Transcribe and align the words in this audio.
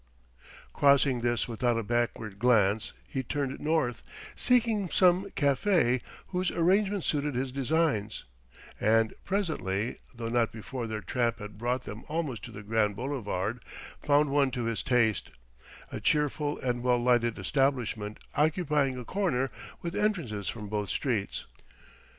Crossing 0.73 1.21
this 1.21 1.47
without 1.47 1.77
a 1.77 1.83
backward 1.83 2.39
glance, 2.39 2.91
he 3.07 3.21
turned 3.21 3.59
north, 3.59 4.01
seeking 4.35 4.89
some 4.89 5.25
café 5.35 6.01
whose 6.29 6.49
arrangements 6.49 7.05
suited 7.05 7.35
his 7.35 7.51
designs; 7.51 8.25
and, 8.79 9.13
presently, 9.25 9.97
though 10.15 10.27
not 10.27 10.51
before 10.51 10.87
their 10.87 11.01
tramp 11.01 11.37
had 11.37 11.59
brought 11.59 11.83
them 11.83 12.03
almost 12.07 12.43
to 12.43 12.49
the 12.51 12.63
Grand 12.63 12.95
Boulevards, 12.95 13.59
found 14.01 14.31
one 14.31 14.49
to 14.49 14.63
his 14.63 14.81
taste, 14.81 15.29
a 15.91 15.99
cheerful 15.99 16.57
and 16.61 16.81
well 16.81 16.97
lighted 16.97 17.37
establishment 17.37 18.17
occupying 18.33 18.97
a 18.97 19.05
corner, 19.05 19.51
with 19.83 19.95
entrances 19.95 20.49
from 20.49 20.67
both 20.67 20.89
streets. 20.89 21.45